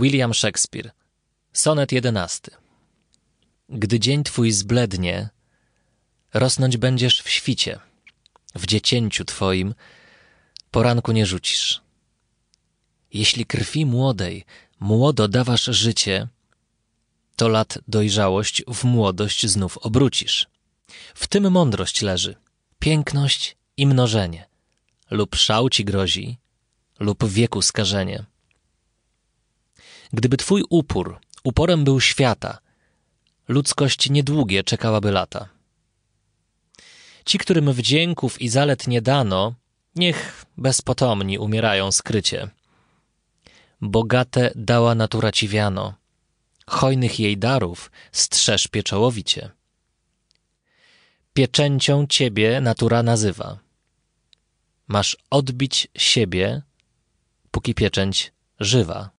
William 0.00 0.34
Shakespeare. 0.34 0.90
Sonet 1.52 1.92
jedenasty. 1.92 2.50
Gdy 3.68 4.00
dzień 4.00 4.24
twój 4.24 4.52
zblednie, 4.52 5.28
rosnąć 6.34 6.76
będziesz 6.76 7.22
w 7.22 7.30
świcie. 7.30 7.78
W 8.54 8.66
dziecięciu 8.66 9.24
twoim 9.24 9.74
poranku 10.70 11.12
nie 11.12 11.26
rzucisz. 11.26 11.80
Jeśli 13.12 13.46
krwi 13.46 13.86
młodej 13.86 14.44
młodo 14.80 15.28
dawasz 15.28 15.64
życie, 15.64 16.28
to 17.36 17.48
lat 17.48 17.78
dojrzałość 17.88 18.62
w 18.68 18.84
młodość 18.84 19.46
znów 19.46 19.78
obrócisz. 19.78 20.46
W 21.14 21.26
tym 21.26 21.50
mądrość 21.50 22.02
leży, 22.02 22.36
piękność 22.78 23.56
i 23.76 23.86
mnożenie. 23.86 24.48
Lub 25.10 25.36
szał 25.36 25.70
ci 25.70 25.84
grozi, 25.84 26.38
lub 26.98 27.28
wieku 27.28 27.62
skażenie. 27.62 28.24
Gdyby 30.12 30.36
twój 30.36 30.62
upór 30.70 31.18
uporem 31.44 31.84
był 31.84 32.00
świata, 32.00 32.58
ludzkość 33.48 34.10
niedługie 34.10 34.64
czekałaby 34.64 35.12
lata. 35.12 35.48
Ci, 37.24 37.38
którym 37.38 37.72
wdzięków 37.72 38.40
i 38.40 38.48
zalet 38.48 38.86
nie 38.86 39.02
dano, 39.02 39.54
niech 39.94 40.44
bezpotomni 40.58 41.38
umierają 41.38 41.92
skrycie. 41.92 42.48
Bogate 43.80 44.50
dała 44.54 44.94
natura 44.94 45.32
ci 45.32 45.48
wiano, 45.48 45.94
hojnych 46.66 47.20
jej 47.20 47.38
darów 47.38 47.90
strzeż 48.12 48.68
pieczołowicie. 48.68 49.50
Pieczęcią 51.34 52.06
ciebie 52.06 52.60
natura 52.60 53.02
nazywa. 53.02 53.58
Masz 54.88 55.16
odbić 55.30 55.88
siebie, 55.96 56.62
póki 57.50 57.74
pieczęć 57.74 58.32
żywa. 58.60 59.10